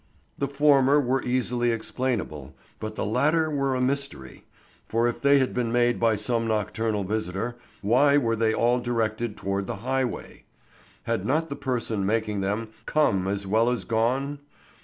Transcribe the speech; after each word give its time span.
The 0.35 0.47
former 0.47 0.99
were 0.99 1.21
easily 1.21 1.71
explainable, 1.71 2.55
but 2.79 2.95
the 2.95 3.05
latter 3.05 3.51
were 3.51 3.75
a 3.75 3.81
mystery; 3.81 4.45
for 4.87 5.07
if 5.07 5.21
they 5.21 5.37
had 5.37 5.53
been 5.53 5.71
made 5.71 5.99
by 5.99 6.15
some 6.15 6.47
nocturnal 6.47 7.03
visitor, 7.03 7.55
why 7.83 8.17
were 8.17 8.35
they 8.35 8.51
all 8.51 8.79
directed 8.79 9.37
toward 9.37 9.67
the 9.67 9.75
highway? 9.85 10.41
Had 11.03 11.23
not 11.23 11.49
the 11.49 11.55
person 11.55 12.03
making 12.03 12.41
them 12.41 12.69
come 12.87 13.27
as 13.27 13.45
well 13.45 13.69
as 13.69 13.85
gone? 13.85 14.39